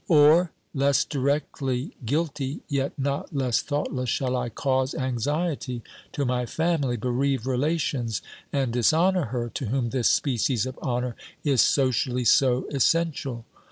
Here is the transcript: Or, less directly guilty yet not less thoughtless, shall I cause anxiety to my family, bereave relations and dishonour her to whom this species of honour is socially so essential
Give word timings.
Or, 0.07 0.51
less 0.73 1.05
directly 1.05 1.91
guilty 2.03 2.61
yet 2.67 2.97
not 2.97 3.35
less 3.35 3.61
thoughtless, 3.61 4.09
shall 4.09 4.35
I 4.35 4.49
cause 4.49 4.95
anxiety 4.95 5.83
to 6.13 6.25
my 6.25 6.47
family, 6.47 6.97
bereave 6.97 7.45
relations 7.45 8.23
and 8.51 8.73
dishonour 8.73 9.25
her 9.25 9.47
to 9.49 9.67
whom 9.67 9.91
this 9.91 10.09
species 10.09 10.65
of 10.65 10.75
honour 10.79 11.15
is 11.43 11.61
socially 11.61 12.25
so 12.25 12.65
essential 12.71 13.45